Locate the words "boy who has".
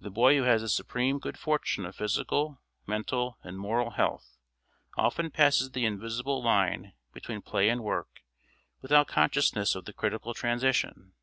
0.12-0.62